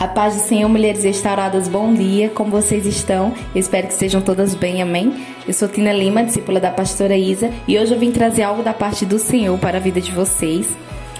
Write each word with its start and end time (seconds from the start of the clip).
A 0.00 0.08
paz 0.08 0.34
do 0.34 0.40
Senhor, 0.40 0.66
mulheres 0.66 1.04
restauradas, 1.04 1.68
bom 1.68 1.92
dia, 1.92 2.30
como 2.30 2.50
vocês 2.50 2.86
estão? 2.86 3.34
Espero 3.54 3.86
que 3.86 3.92
estejam 3.92 4.22
todas 4.22 4.54
bem, 4.54 4.80
amém? 4.80 5.12
Eu 5.46 5.52
sou 5.52 5.68
Tina 5.68 5.92
Lima, 5.92 6.24
discípula 6.24 6.58
da 6.58 6.70
pastora 6.70 7.14
Isa, 7.14 7.52
e 7.68 7.78
hoje 7.78 7.92
eu 7.92 7.98
vim 7.98 8.10
trazer 8.10 8.44
algo 8.44 8.62
da 8.62 8.72
parte 8.72 9.04
do 9.04 9.18
Senhor 9.18 9.58
para 9.58 9.76
a 9.76 9.80
vida 9.80 10.00
de 10.00 10.10
vocês. 10.10 10.66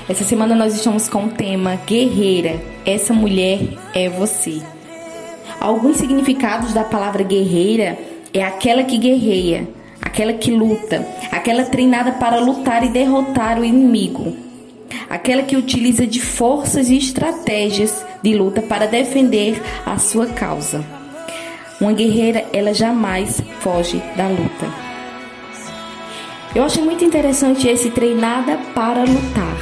Essa 0.08 0.24
semana 0.24 0.54
nós 0.54 0.74
estamos 0.74 1.11
com 1.11 1.27
o 1.27 1.29
tema 1.29 1.79
Guerreira, 1.87 2.58
essa 2.87 3.12
mulher 3.12 3.61
é 3.95 4.08
você. 4.08 4.62
Alguns 5.61 5.99
significados 5.99 6.73
da 6.73 6.83
palavra 6.83 7.23
guerreira 7.23 7.99
é 8.33 8.43
aquela 8.43 8.83
que 8.83 8.97
guerreia, 8.97 9.69
aquela 10.01 10.33
que 10.33 10.51
luta, 10.51 11.07
aquela 11.31 11.65
treinada 11.65 12.12
para 12.12 12.41
lutar 12.41 12.83
e 12.83 12.89
derrotar 12.89 13.61
o 13.61 13.65
inimigo 13.65 14.49
aquela 15.11 15.43
que 15.43 15.57
utiliza 15.57 16.07
de 16.07 16.21
forças 16.21 16.89
e 16.89 16.97
estratégias 16.97 18.07
de 18.23 18.34
luta 18.34 18.62
para 18.62 18.87
defender 18.87 19.62
a 19.84 19.98
sua 19.98 20.27
causa. 20.27 20.84
Uma 21.80 21.92
guerreira, 21.92 22.45
ela 22.52 22.74
jamais 22.74 23.41
foge 23.60 24.02
da 24.16 24.29
luta. 24.29 24.91
Eu 26.55 26.65
acho 26.65 26.83
muito 26.83 27.05
interessante 27.05 27.69
esse 27.69 27.91
treinada 27.91 28.59
para 28.74 29.05
lutar. 29.05 29.56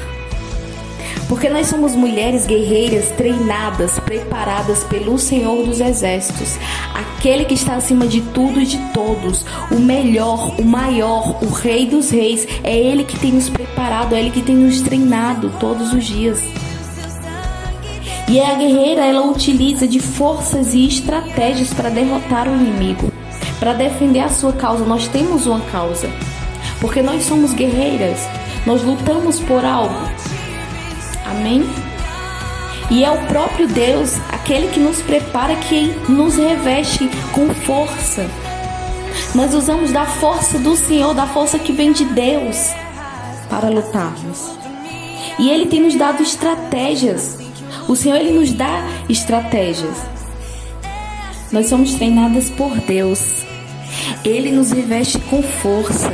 Porque 1.29 1.51
nós 1.51 1.67
somos 1.67 1.95
mulheres 1.95 2.47
guerreiras 2.47 3.11
treinadas, 3.11 4.01
preparadas 4.01 4.83
pelo 4.85 5.19
Senhor 5.19 5.67
dos 5.67 5.79
Exércitos, 5.79 6.57
aquele 6.95 7.45
que 7.45 7.53
está 7.53 7.75
acima 7.75 8.07
de 8.07 8.23
tudo 8.23 8.59
e 8.61 8.65
de 8.65 8.79
todos, 8.95 9.45
o 9.71 9.79
melhor, 9.79 10.59
o 10.59 10.65
maior, 10.65 11.39
o 11.45 11.51
Rei 11.51 11.87
dos 11.87 12.11
Reis. 12.11 12.49
É 12.65 12.75
Ele 12.75 13.05
que 13.05 13.19
tem 13.19 13.33
nos 13.33 13.51
preparado, 13.51 14.15
é 14.15 14.21
Ele 14.21 14.31
que 14.31 14.41
tem 14.41 14.57
nos 14.57 14.81
treinado 14.81 15.53
todos 15.61 15.93
os 15.93 16.05
dias. 16.05 16.43
E 18.31 18.41
a 18.41 18.55
guerreira, 18.55 19.07
ela 19.07 19.25
utiliza 19.25 19.89
de 19.89 19.99
forças 20.01 20.75
e 20.75 20.87
estratégias 20.87 21.73
para 21.73 21.89
derrotar 21.89 22.47
o 22.47 22.55
inimigo, 22.55 23.11
para 23.59 23.73
defender 23.73 24.21
a 24.21 24.29
sua 24.29 24.53
causa. 24.53 24.85
Nós 24.85 25.09
temos 25.09 25.47
uma 25.47 25.61
causa, 25.61 26.11
porque 26.79 27.01
nós 27.01 27.23
somos 27.25 27.55
guerreiras, 27.55 28.21
nós 28.67 28.83
lutamos 28.83 29.41
por 29.41 29.65
algo. 29.65 29.99
Amém? 31.25 31.65
E 32.91 33.03
é 33.03 33.11
o 33.11 33.27
próprio 33.27 33.67
Deus, 33.67 34.19
aquele 34.31 34.69
que 34.69 34.81
nos 34.81 35.01
prepara, 35.01 35.57
que 35.57 35.95
nos 36.09 36.37
reveste 36.37 37.09
com 37.33 37.49
força. 37.55 38.29
Nós 39.35 39.55
usamos 39.55 39.91
da 39.91 40.05
força 40.05 40.59
do 40.59 40.77
Senhor, 40.77 41.15
da 41.15 41.27
força 41.27 41.59
que 41.59 41.73
vem 41.73 41.93
de 41.93 42.05
Deus, 42.05 42.75
para 43.49 43.71
lutarmos. 43.71 44.51
E 45.39 45.49
Ele 45.49 45.67
tem 45.67 45.81
nos 45.81 45.95
dado 45.95 46.23
estratégias. 46.23 47.48
O 47.89 47.97
Senhor, 47.97 48.17
Ele 48.17 48.39
nos 48.39 48.53
dá 48.53 48.87
estratégias. 49.09 49.97
Nós 51.51 51.67
somos 51.67 51.95
treinadas 51.95 52.51
por 52.51 52.77
Deus. 52.81 53.47
Ele 54.23 54.51
nos 54.51 54.71
reveste 54.71 55.19
com 55.19 55.43
força 55.43 56.13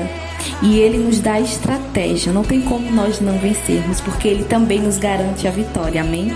e 0.63 0.79
ele 0.79 0.99
nos 0.99 1.19
dá 1.19 1.41
estratégia. 1.41 2.33
Não 2.33 2.45
tem 2.45 2.61
como 2.61 2.89
nós 2.93 3.21
não 3.21 3.37
vencermos, 3.39 4.01
porque 4.01 4.29
ele 4.29 4.45
também 4.45 4.81
nos 4.81 4.99
garante 4.99 5.49
a 5.49 5.51
vitória. 5.51 6.03
Amém? 6.03 6.33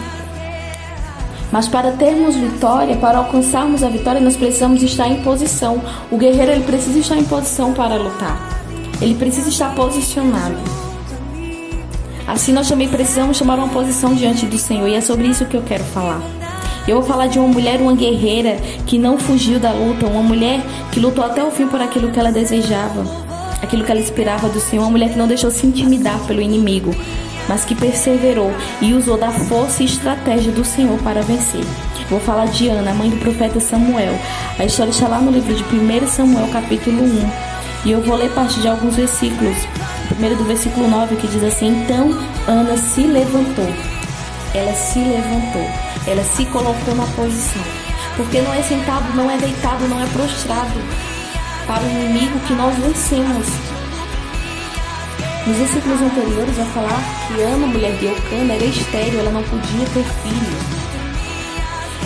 Mas 1.52 1.68
para 1.68 1.92
termos 1.92 2.34
vitória, 2.34 2.96
para 2.96 3.18
alcançarmos 3.18 3.82
a 3.82 3.88
vitória, 3.88 4.20
nós 4.20 4.36
precisamos 4.36 4.82
estar 4.82 5.08
em 5.08 5.22
posição. 5.22 5.80
O 6.10 6.18
guerreiro 6.18 6.52
ele 6.52 6.64
precisa 6.64 6.98
estar 6.98 7.16
em 7.16 7.24
posição 7.24 7.72
para 7.72 7.94
lutar. 7.94 8.60
Ele 9.00 9.14
precisa 9.14 9.48
estar 9.48 9.74
posicionado. 9.74 10.87
Assim 12.28 12.52
nós 12.52 12.68
também 12.68 12.88
precisamos 12.88 13.38
tomar 13.38 13.58
uma 13.58 13.68
posição 13.68 14.14
diante 14.14 14.46
do 14.46 14.56
Senhor, 14.56 14.86
e 14.86 14.94
é 14.94 15.00
sobre 15.00 15.26
isso 15.26 15.46
que 15.46 15.56
eu 15.56 15.62
quero 15.62 15.82
falar. 15.82 16.20
Eu 16.86 17.00
vou 17.00 17.08
falar 17.08 17.26
de 17.26 17.38
uma 17.40 17.48
mulher, 17.48 17.80
uma 17.80 17.96
guerreira 17.96 18.56
que 18.86 18.98
não 18.98 19.18
fugiu 19.18 19.58
da 19.58 19.72
luta, 19.72 20.06
uma 20.06 20.22
mulher 20.22 20.60
que 20.92 21.00
lutou 21.00 21.24
até 21.24 21.42
o 21.42 21.50
fim 21.50 21.66
por 21.66 21.80
aquilo 21.80 22.10
que 22.10 22.20
ela 22.20 22.30
desejava 22.30 23.26
aquilo 23.62 23.84
que 23.84 23.90
ela 23.90 24.00
esperava 24.00 24.48
do 24.48 24.60
Senhor, 24.60 24.82
uma 24.82 24.90
mulher 24.90 25.10
que 25.10 25.18
não 25.18 25.26
deixou 25.26 25.50
se 25.50 25.66
intimidar 25.66 26.18
pelo 26.26 26.40
inimigo, 26.40 26.94
mas 27.48 27.64
que 27.64 27.74
perseverou 27.74 28.52
e 28.80 28.92
usou 28.92 29.16
da 29.16 29.30
força 29.30 29.82
e 29.82 29.86
estratégia 29.86 30.52
do 30.52 30.64
Senhor 30.64 30.98
para 30.98 31.22
vencer. 31.22 31.64
Vou 32.08 32.20
falar 32.20 32.46
de 32.46 32.68
Ana, 32.68 32.94
mãe 32.94 33.10
do 33.10 33.16
profeta 33.16 33.60
Samuel. 33.60 34.14
A 34.58 34.64
história 34.64 34.90
está 34.90 35.08
lá 35.08 35.18
no 35.18 35.30
livro 35.30 35.54
de 35.54 35.62
1 35.62 36.06
Samuel, 36.06 36.48
capítulo 36.48 37.02
1. 37.02 37.30
E 37.84 37.92
eu 37.92 38.00
vou 38.00 38.16
ler 38.16 38.30
parte 38.30 38.60
de 38.60 38.68
alguns 38.68 38.96
versículos. 38.96 39.56
Primeiro 40.08 40.36
do 40.36 40.44
versículo 40.44 40.88
9, 40.88 41.16
que 41.16 41.28
diz 41.28 41.44
assim: 41.44 41.68
Então 41.68 42.10
Ana 42.46 42.76
se 42.76 43.02
levantou. 43.02 43.68
Ela 44.54 44.74
se 44.74 44.98
levantou. 44.98 45.70
Ela 46.06 46.24
se 46.24 46.44
colocou 46.46 46.94
na 46.94 47.06
posição. 47.08 47.62
Porque 48.16 48.40
não 48.40 48.52
é 48.52 48.62
sentado, 48.62 49.14
não 49.14 49.30
é 49.30 49.36
deitado, 49.36 49.86
não 49.86 50.02
é 50.02 50.06
prostrado 50.06 50.80
para 51.66 51.82
o 51.82 51.90
inimigo 51.90 52.40
que 52.40 52.54
nós 52.54 52.74
vencemos. 52.76 53.46
Nos 55.46 55.56
versículos 55.56 56.00
anteriores 56.00 56.56
vai 56.56 56.66
falar 56.66 57.00
que 57.26 57.40
Ana, 57.42 57.66
mulher 57.66 57.92
de 57.98 58.06
Eucana, 58.06 58.54
era 58.54 58.64
estéril, 58.64 59.20
ela 59.20 59.30
não 59.30 59.42
podia 59.42 59.86
ter 59.94 60.04
filhos. 60.22 60.78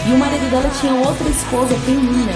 E 0.06 0.12
o 0.12 0.18
marido 0.18 0.50
dela 0.50 0.70
tinha 0.80 0.94
outra 0.94 1.28
esposa, 1.28 1.74
Penina, 1.86 2.32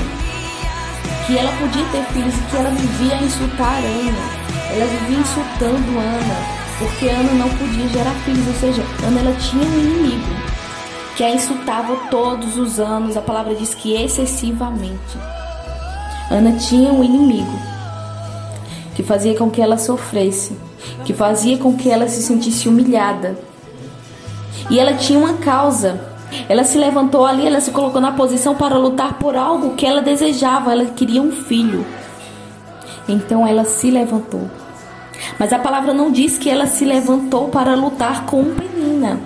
que 1.27 1.37
ela 1.37 1.53
podia 1.59 1.85
ter 1.87 2.05
filhos 2.13 2.35
e 2.35 2.43
que 2.51 2.57
ela 2.57 2.71
vivia 2.71 3.17
a 3.17 3.23
insultar 3.23 3.79
Ana. 3.83 4.36
Ela 4.71 4.87
vivia 4.87 5.19
insultando 5.19 5.99
Ana, 5.99 6.37
porque 6.79 7.09
Ana 7.09 7.33
não 7.33 7.49
podia 7.51 7.89
gerar 7.89 8.15
filhos, 8.25 8.47
ou 8.47 8.55
seja, 8.55 8.83
Ana 9.07 9.21
ela 9.21 9.37
tinha 9.37 9.63
um 9.63 9.79
inimigo 9.79 10.57
que 11.17 11.25
a 11.25 11.31
insultava 11.31 11.97
todos 12.11 12.59
os 12.59 12.79
anos, 12.79 13.17
a 13.17 13.23
palavra 13.23 13.55
diz 13.55 13.75
que 13.75 13.95
excessivamente. 13.95 15.19
Ana 16.31 16.53
tinha 16.53 16.93
um 16.93 17.03
inimigo 17.03 17.59
que 18.95 19.03
fazia 19.03 19.35
com 19.35 19.51
que 19.51 19.63
ela 19.63 19.79
sofresse, 19.79 20.59
que 21.07 21.15
fazia 21.15 21.57
com 21.57 21.75
que 21.75 21.91
ela 21.91 22.07
se 22.07 22.23
sentisse 22.23 22.69
humilhada. 22.69 23.39
E 24.69 24.79
ela 24.79 24.93
tinha 24.95 25.19
uma 25.19 25.35
causa. 25.35 26.01
Ela 26.49 26.65
se 26.65 26.77
levantou 26.77 27.25
ali, 27.25 27.47
ela 27.47 27.61
se 27.61 27.71
colocou 27.71 28.01
na 28.01 28.13
posição 28.13 28.55
para 28.55 28.77
lutar 28.77 29.15
por 29.15 29.37
algo 29.37 29.75
que 29.75 29.87
ela 29.87 30.03
desejava, 30.03 30.73
ela 30.73 30.85
queria 30.87 31.23
um 31.23 31.33
filho. 31.33 31.87
Então 33.09 33.47
ela 33.47 33.65
se 33.65 33.91
levantou. 33.91 34.49
Mas 35.39 35.53
a 35.53 35.59
palavra 35.59 35.95
não 35.95 36.11
diz 36.11 36.39
que 36.39 36.51
ela 36.51 36.67
se 36.67 36.85
levantou 36.85 37.49
para 37.49 37.75
lutar 37.75 38.27
com 38.27 38.45
Penina. 38.45 39.19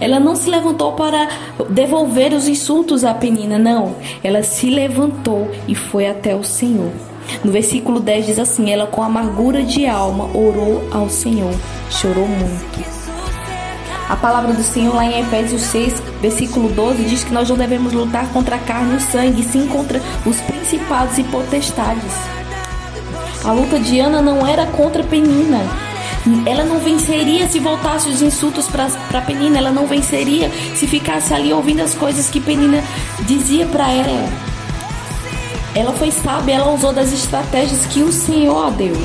Ela 0.00 0.20
não 0.20 0.36
se 0.36 0.50
levantou 0.50 0.92
para 0.92 1.28
devolver 1.70 2.32
os 2.32 2.48
insultos 2.48 3.04
à 3.04 3.14
Penina, 3.14 3.58
não. 3.58 3.96
Ela 4.22 4.42
se 4.42 4.68
levantou 4.68 5.50
e 5.66 5.74
foi 5.74 6.06
até 6.06 6.34
o 6.34 6.44
Senhor. 6.44 6.90
No 7.42 7.50
versículo 7.50 8.00
10 8.00 8.26
diz 8.26 8.38
assim: 8.38 8.70
Ela, 8.70 8.86
com 8.86 9.02
amargura 9.02 9.62
de 9.62 9.86
alma, 9.86 10.24
orou 10.36 10.86
ao 10.92 11.08
Senhor, 11.08 11.54
chorou 11.90 12.26
muito. 12.26 12.96
A 14.08 14.14
palavra 14.14 14.52
do 14.52 14.62
Senhor, 14.62 14.94
lá 14.94 15.04
em 15.04 15.18
Efésios 15.18 15.62
6, 15.62 16.00
versículo 16.20 16.68
12, 16.68 17.04
diz 17.04 17.24
que 17.24 17.34
nós 17.34 17.48
não 17.48 17.56
devemos 17.56 17.92
lutar 17.92 18.28
contra 18.28 18.54
a 18.54 18.58
carne 18.58 18.94
e 18.94 18.96
o 18.98 19.00
sangue, 19.00 19.42
sim 19.42 19.66
contra 19.66 20.00
os 20.24 20.40
principados 20.42 21.18
e 21.18 21.24
potestades. 21.24 22.35
A 23.46 23.52
luta 23.52 23.78
de 23.78 24.00
Ana 24.00 24.20
não 24.20 24.46
era 24.46 24.66
contra 24.66 25.04
Penina, 25.04 25.64
ela 26.44 26.64
não 26.64 26.80
venceria 26.80 27.48
se 27.48 27.60
voltasse 27.60 28.08
os 28.08 28.20
insultos 28.20 28.66
para 28.66 29.20
Penina. 29.20 29.58
Ela 29.58 29.70
não 29.70 29.86
venceria 29.86 30.50
se 30.74 30.86
ficasse 30.86 31.32
ali 31.32 31.52
ouvindo 31.52 31.80
as 31.80 31.94
coisas 31.94 32.28
que 32.28 32.40
Penina 32.40 32.82
dizia 33.20 33.66
para 33.66 33.90
ela. 33.92 34.28
Ela 35.74 35.92
foi 35.92 36.10
sábia, 36.10 36.54
ela 36.54 36.72
usou 36.72 36.92
das 36.92 37.12
estratégias 37.12 37.86
que 37.86 38.02
o 38.02 38.10
Senhor 38.10 38.72
deu. 38.72 38.96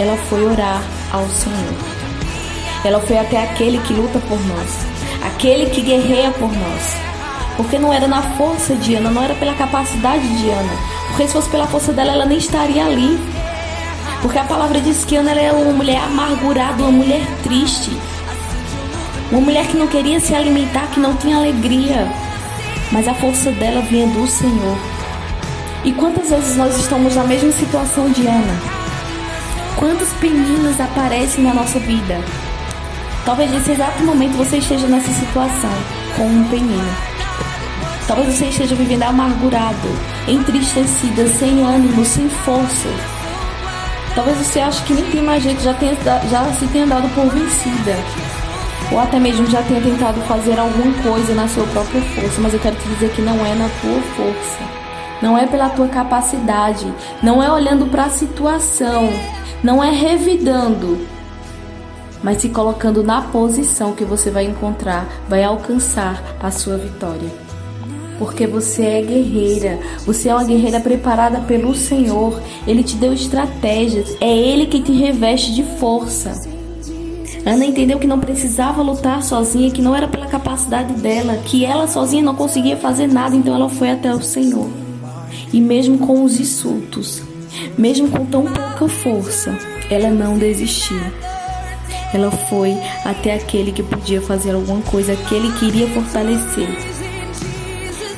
Ela 0.00 0.16
foi 0.28 0.44
orar 0.44 0.82
ao 1.12 1.28
Senhor. 1.28 1.78
Ela 2.82 2.98
foi 3.00 3.18
até 3.18 3.42
aquele 3.44 3.78
que 3.78 3.92
luta 3.92 4.18
por 4.20 4.40
nós, 4.46 4.78
aquele 5.22 5.66
que 5.70 5.82
guerreia 5.82 6.30
por 6.32 6.50
nós. 6.50 7.09
Porque 7.60 7.78
não 7.78 7.92
era 7.92 8.08
na 8.08 8.22
força 8.22 8.74
de 8.74 8.94
Ana, 8.94 9.10
não 9.10 9.22
era 9.22 9.34
pela 9.34 9.52
capacidade 9.52 10.26
de 10.38 10.48
Ana. 10.48 10.72
Porque 11.08 11.26
se 11.26 11.32
fosse 11.34 11.50
pela 11.50 11.66
força 11.66 11.92
dela, 11.92 12.10
ela 12.10 12.24
nem 12.24 12.38
estaria 12.38 12.86
ali. 12.86 13.20
Porque 14.22 14.38
a 14.38 14.44
palavra 14.44 14.80
diz 14.80 15.04
que 15.04 15.14
Ana 15.14 15.32
é 15.32 15.52
uma 15.52 15.70
mulher 15.70 16.02
amargurada, 16.02 16.82
uma 16.82 16.90
mulher 16.90 17.20
triste. 17.42 17.94
Uma 19.30 19.42
mulher 19.42 19.66
que 19.66 19.76
não 19.76 19.86
queria 19.86 20.18
se 20.20 20.34
alimentar, 20.34 20.86
que 20.86 20.98
não 20.98 21.14
tinha 21.16 21.36
alegria. 21.36 22.10
Mas 22.90 23.06
a 23.06 23.12
força 23.12 23.50
dela 23.50 23.82
vinha 23.82 24.06
do 24.06 24.26
Senhor. 24.26 24.78
E 25.84 25.92
quantas 25.92 26.30
vezes 26.30 26.56
nós 26.56 26.78
estamos 26.78 27.14
na 27.14 27.24
mesma 27.24 27.52
situação 27.52 28.08
de 28.08 28.26
Ana? 28.26 28.58
Quantas 29.76 30.08
peninas 30.14 30.80
aparecem 30.80 31.44
na 31.44 31.52
nossa 31.52 31.78
vida? 31.78 32.24
Talvez 33.26 33.50
nesse 33.50 33.72
exato 33.72 34.02
momento 34.02 34.38
você 34.38 34.56
esteja 34.56 34.86
nessa 34.86 35.12
situação 35.12 35.70
com 36.16 36.24
um 36.24 36.44
penino. 36.44 37.09
Talvez 38.10 38.34
você 38.34 38.46
esteja 38.46 38.74
vivendo 38.74 39.04
amargurado, 39.04 39.88
entristecida, 40.26 41.28
sem 41.28 41.62
ânimo, 41.62 42.04
sem 42.04 42.28
força. 42.28 42.88
Talvez 44.16 44.36
você 44.38 44.58
ache 44.58 44.82
que 44.82 44.94
nem 44.94 45.04
tem 45.12 45.22
mais 45.22 45.40
jeito, 45.44 45.62
já, 45.62 45.72
tenha, 45.74 45.94
já 46.28 46.44
se 46.54 46.66
tenha 46.66 46.88
dado 46.88 47.08
por 47.14 47.26
vencida. 47.26 47.94
ou 48.90 48.98
até 48.98 49.20
mesmo 49.20 49.46
já 49.46 49.62
tenha 49.62 49.80
tentado 49.80 50.20
fazer 50.22 50.58
alguma 50.58 50.92
coisa 51.04 51.36
na 51.36 51.46
sua 51.46 51.64
própria 51.68 52.02
força, 52.02 52.40
mas 52.40 52.52
eu 52.52 52.58
quero 52.58 52.74
te 52.74 52.88
dizer 52.88 53.12
que 53.12 53.22
não 53.22 53.46
é 53.46 53.54
na 53.54 53.68
tua 53.80 54.02
força. 54.16 54.58
Não 55.22 55.38
é 55.38 55.46
pela 55.46 55.70
tua 55.70 55.86
capacidade, 55.86 56.92
não 57.22 57.40
é 57.40 57.48
olhando 57.48 57.86
para 57.86 58.06
a 58.06 58.10
situação, 58.10 59.08
não 59.62 59.84
é 59.84 59.92
revidando, 59.92 61.06
mas 62.24 62.38
se 62.38 62.48
colocando 62.48 63.04
na 63.04 63.22
posição 63.22 63.94
que 63.94 64.04
você 64.04 64.32
vai 64.32 64.46
encontrar, 64.46 65.06
vai 65.28 65.44
alcançar 65.44 66.20
a 66.42 66.50
sua 66.50 66.76
vitória. 66.76 67.49
Porque 68.20 68.46
você 68.46 68.84
é 68.84 69.02
guerreira, 69.02 69.80
você 70.04 70.28
é 70.28 70.34
uma 70.34 70.44
guerreira 70.44 70.78
preparada 70.78 71.40
pelo 71.40 71.74
Senhor. 71.74 72.38
Ele 72.66 72.84
te 72.84 72.94
deu 72.96 73.14
estratégias, 73.14 74.14
é 74.20 74.28
Ele 74.28 74.66
que 74.66 74.82
te 74.82 74.92
reveste 74.92 75.54
de 75.54 75.62
força. 75.78 76.38
Ana 77.46 77.64
entendeu 77.64 77.98
que 77.98 78.06
não 78.06 78.20
precisava 78.20 78.82
lutar 78.82 79.22
sozinha, 79.22 79.70
que 79.70 79.80
não 79.80 79.96
era 79.96 80.06
pela 80.06 80.26
capacidade 80.26 80.92
dela, 81.00 81.38
que 81.46 81.64
ela 81.64 81.88
sozinha 81.88 82.22
não 82.22 82.34
conseguia 82.34 82.76
fazer 82.76 83.06
nada, 83.06 83.34
então 83.34 83.54
ela 83.54 83.70
foi 83.70 83.90
até 83.90 84.14
o 84.14 84.20
Senhor. 84.20 84.68
E 85.50 85.58
mesmo 85.58 85.96
com 85.96 86.22
os 86.22 86.38
insultos, 86.38 87.22
mesmo 87.78 88.10
com 88.10 88.26
tão 88.26 88.44
pouca 88.44 88.86
força, 88.86 89.56
ela 89.88 90.10
não 90.10 90.36
desistiu. 90.36 91.00
Ela 92.12 92.30
foi 92.30 92.76
até 93.02 93.32
aquele 93.32 93.72
que 93.72 93.82
podia 93.82 94.20
fazer 94.20 94.54
alguma 94.54 94.82
coisa, 94.82 95.14
aquele 95.14 95.50
que 95.52 95.64
iria 95.64 95.88
fortalecer. 95.88 96.99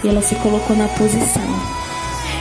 E 0.04 0.08
ela 0.08 0.22
se 0.22 0.34
colocou 0.36 0.76
na 0.76 0.88
posição. 0.88 1.42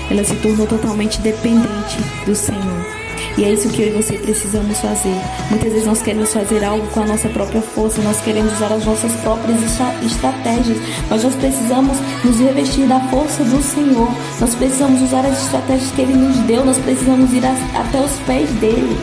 Ela 0.10 0.24
se 0.24 0.36
tornou 0.36 0.68
totalmente 0.68 1.22
dependente 1.22 1.98
do 2.26 2.36
Senhor. 2.36 3.02
E 3.38 3.46
é 3.46 3.54
isso 3.54 3.70
que 3.70 3.82
eu 3.82 3.88
e 3.88 3.92
você 3.92 4.18
precisamos 4.18 4.80
fazer. 4.80 5.16
Muitas 5.50 5.72
vezes 5.72 5.88
nós 5.88 6.02
queremos 6.02 6.34
fazer 6.34 6.64
algo 6.64 6.86
com 6.88 7.02
a 7.02 7.06
nossa 7.06 7.30
própria 7.30 7.62
força, 7.62 8.02
nós 8.02 8.20
queremos 8.20 8.52
usar 8.54 8.74
as 8.74 8.86
nossas 8.86 9.12
próprias 9.22 9.58
estratégias, 10.04 10.78
mas 11.10 11.24
nós 11.24 11.36
precisamos 11.36 11.98
nos 12.26 12.40
revestir 12.40 12.88
da 12.88 13.00
força 13.10 13.44
do 13.44 13.62
Senhor. 13.64 14.10
Nós 14.40 14.54
precisamos 14.56 15.02
usar 15.02 15.26
as 15.26 15.44
estratégias 15.44 15.92
que 15.92 16.02
Ele 16.02 16.14
nos 16.14 16.38
deu, 16.40 16.66
nós 16.66 16.78
precisamos 16.78 17.32
ir 17.32 17.44
até 17.46 18.02
os 18.02 18.12
pés 18.26 18.50
dele. 18.60 19.00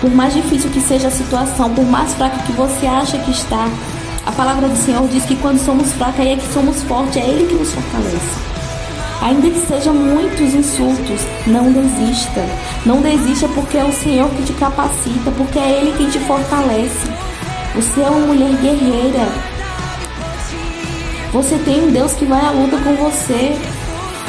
Por 0.00 0.10
mais 0.10 0.34
difícil 0.34 0.70
que 0.70 0.80
seja 0.80 1.08
a 1.08 1.10
situação, 1.10 1.72
por 1.74 1.84
mais 1.84 2.14
fraca 2.14 2.42
que 2.44 2.52
você 2.52 2.86
acha 2.86 3.18
que 3.18 3.30
está, 3.30 3.68
a 4.28 4.32
palavra 4.32 4.68
do 4.68 4.76
Senhor 4.76 5.08
diz 5.08 5.24
que 5.24 5.34
quando 5.36 5.58
somos 5.58 5.90
fracos, 5.92 6.20
é 6.20 6.36
que 6.36 6.52
somos 6.52 6.82
fortes, 6.82 7.16
é 7.16 7.26
Ele 7.26 7.46
que 7.46 7.54
nos 7.54 7.72
fortalece. 7.72 8.48
Ainda 9.22 9.48
que 9.48 9.66
sejam 9.66 9.94
muitos 9.94 10.52
insultos, 10.52 11.22
não 11.46 11.72
desista. 11.72 12.44
Não 12.84 13.00
desista 13.00 13.48
porque 13.48 13.78
é 13.78 13.84
o 13.84 13.90
Senhor 13.90 14.28
que 14.28 14.42
te 14.42 14.52
capacita, 14.52 15.30
porque 15.30 15.58
é 15.58 15.80
Ele 15.80 15.96
quem 15.96 16.10
te 16.10 16.18
fortalece. 16.18 17.08
Você 17.74 18.02
é 18.02 18.10
uma 18.10 18.26
mulher 18.26 18.50
guerreira. 18.60 19.26
Você 21.32 21.56
tem 21.60 21.84
um 21.84 21.90
Deus 21.90 22.12
que 22.12 22.26
vai 22.26 22.44
à 22.44 22.50
luta 22.50 22.76
com 22.76 22.96
você. 22.96 23.56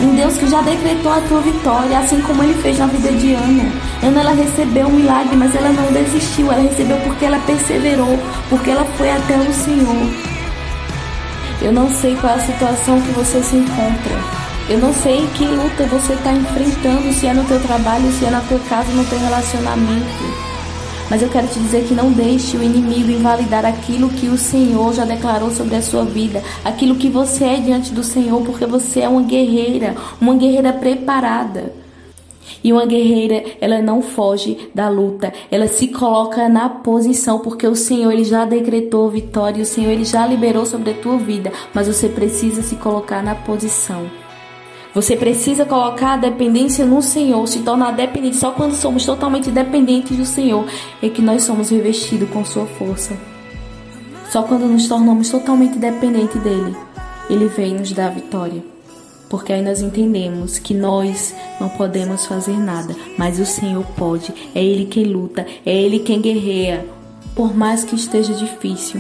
Um 0.02 0.16
Deus 0.16 0.38
que 0.38 0.50
já 0.50 0.62
decretou 0.62 1.12
a 1.12 1.20
tua 1.22 1.42
vitória, 1.42 2.00
assim 2.00 2.22
como 2.22 2.42
ele 2.42 2.54
fez 2.62 2.78
na 2.78 2.86
vida 2.86 3.12
de 3.12 3.34
Ana. 3.34 3.70
Ana 4.02 4.22
ela 4.22 4.32
recebeu 4.32 4.88
um 4.88 4.92
milagre, 4.92 5.36
mas 5.36 5.54
ela 5.54 5.70
não 5.70 5.92
desistiu. 5.92 6.52
Ela 6.52 6.62
recebeu 6.62 6.98
porque 7.00 7.26
ela 7.26 7.40
perseverou, 7.40 8.18
porque 8.50 8.70
ela 8.70 8.86
foi 8.98 9.12
até 9.12 9.38
o 9.38 9.54
Senhor. 9.54 10.10
Eu 11.62 11.74
não 11.74 11.90
sei 11.90 12.16
qual 12.16 12.34
é 12.34 12.38
a 12.38 12.40
situação 12.40 13.02
que 13.02 13.12
você 13.12 13.44
se 13.44 13.58
encontra. 13.58 14.40
Eu 14.70 14.80
não 14.80 14.94
sei 14.94 15.28
que 15.36 15.44
luta 15.46 15.84
você 15.88 16.14
está 16.14 16.32
enfrentando, 16.32 17.12
se 17.12 17.28
é 17.28 17.34
no 17.34 17.44
teu 17.44 17.60
trabalho, 17.60 18.10
se 18.14 18.24
é 18.24 18.30
na 18.30 18.40
tua 18.42 18.60
casa, 18.70 18.92
no 18.94 19.04
teu 19.04 19.20
relacionamento. 19.20 20.49
Mas 21.10 21.24
eu 21.24 21.30
quero 21.30 21.48
te 21.48 21.60
dizer 21.60 21.86
que 21.86 21.96
não 21.96 22.12
deixe 22.12 22.56
o 22.56 22.64
inimigo 22.64 23.10
invalidar 23.10 23.66
aquilo 23.66 24.10
que 24.10 24.28
o 24.28 24.38
Senhor 24.38 24.94
já 24.94 25.06
declarou 25.06 25.50
sobre 25.50 25.76
a 25.76 25.82
sua 25.82 26.06
vida, 26.06 26.44
aquilo 26.64 26.96
que 26.96 27.10
você 27.10 27.46
é 27.46 27.58
diante 27.58 27.92
do 27.92 28.04
Senhor, 28.04 28.42
porque 28.44 28.66
você 28.66 29.02
é 29.02 29.10
uma 29.10 29.24
guerreira, 29.24 29.96
uma 30.22 30.36
guerreira 30.36 30.72
preparada. 30.72 31.74
E 32.64 32.74
uma 32.74 32.86
guerreira, 32.86 33.44
ela 33.62 33.82
não 33.82 34.02
foge 34.02 34.70
da 34.74 34.90
luta, 34.90 35.32
ela 35.50 35.68
se 35.68 35.88
coloca 35.88 36.50
na 36.50 36.68
posição, 36.68 37.40
porque 37.40 37.66
o 37.66 37.76
Senhor 37.76 38.12
ele 38.12 38.24
já 38.24 38.46
decretou 38.46 39.10
vitória, 39.10 39.64
o 39.64 39.66
Senhor 39.66 39.92
ele 39.92 40.04
já 40.04 40.26
liberou 40.28 40.66
sobre 40.66 40.92
a 40.92 40.96
tua 40.96 41.18
vida, 41.18 41.52
mas 41.74 41.88
você 41.88 42.10
precisa 42.10 42.62
se 42.62 42.76
colocar 42.76 43.24
na 43.24 43.34
posição. 43.34 44.29
Você 44.94 45.16
precisa 45.16 45.66
colocar 45.66 46.14
a 46.14 46.18
dependência 46.18 46.86
no 46.86 47.02
Senhor, 47.02 47.48
se 47.48 47.60
tornar 47.60 47.92
dependente. 47.92 48.38
Só 48.38 48.52
quando 48.52 48.74
somos 48.74 49.06
totalmente 49.06 49.52
dependentes 49.52 50.18
do 50.18 50.26
Senhor 50.26 50.66
é 51.02 51.10
que 51.10 51.22
nós 51.22 51.44
somos 51.44 51.70
revestidos 51.70 52.30
com 52.30 52.44
Sua 52.44 52.66
força. 52.66 53.16
Só 54.32 54.44
quando 54.44 54.66
nos 54.66 54.88
tornamos 54.88 55.30
totalmente 55.30 55.78
dependentes 55.78 56.42
dele, 56.42 56.76
ele 57.30 57.48
vem 57.48 57.76
nos 57.76 57.92
dar 57.92 58.08
a 58.08 58.12
vitória. 58.12 58.64
Porque 59.30 59.54
aí 59.54 59.62
nós 59.62 59.82
entendemos 59.82 60.58
que 60.58 60.74
nós 60.74 61.36
não 61.62 61.70
podemos 61.70 62.26
fazer 62.26 62.58
nada, 62.58 62.96
mas 63.16 63.40
o 63.40 63.46
Senhor 63.46 63.86
pode. 63.96 64.34
É 64.56 64.64
Ele 64.64 64.86
quem 64.86 65.06
luta, 65.06 65.46
é 65.64 65.72
Ele 65.72 66.00
quem 66.00 66.20
guerreia, 66.20 66.86
por 67.36 67.56
mais 67.56 67.84
que 67.84 67.96
esteja 67.96 68.34
difícil. 68.34 69.00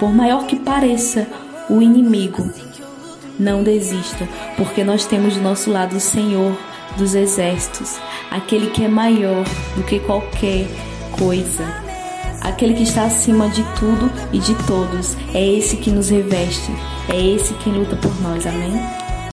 Por 0.00 0.12
maior 0.12 0.46
que 0.46 0.56
pareça 0.56 1.28
o 1.68 1.80
inimigo, 1.80 2.42
não 3.40 3.62
desista, 3.62 4.28
porque 4.56 4.84
nós 4.84 5.06
temos 5.06 5.34
do 5.34 5.40
nosso 5.40 5.70
lado 5.70 5.96
o 5.96 6.00
Senhor 6.00 6.56
dos 6.96 7.14
exércitos, 7.14 7.98
aquele 8.30 8.70
que 8.70 8.84
é 8.84 8.88
maior 8.88 9.44
do 9.76 9.82
que 9.82 9.98
qualquer 10.00 10.66
coisa, 11.18 11.64
aquele 12.40 12.74
que 12.74 12.82
está 12.82 13.04
acima 13.04 13.48
de 13.48 13.62
tudo 13.78 14.10
e 14.32 14.38
de 14.38 14.54
todos. 14.66 15.16
É 15.34 15.44
esse 15.44 15.76
que 15.76 15.90
nos 15.90 16.10
reveste, 16.10 16.70
é 17.08 17.18
esse 17.34 17.54
quem 17.54 17.72
luta 17.72 17.96
por 17.96 18.14
nós. 18.20 18.46
Amém? 18.46 18.99